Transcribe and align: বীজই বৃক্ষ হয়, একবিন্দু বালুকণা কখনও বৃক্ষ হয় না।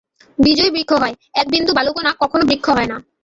বীজই 0.39 0.71
বৃক্ষ 0.71 0.91
হয়, 1.01 1.15
একবিন্দু 1.33 1.71
বালুকণা 1.73 2.11
কখনও 2.21 2.49
বৃক্ষ 2.49 2.67
হয় 2.69 2.89
না। 2.91 2.97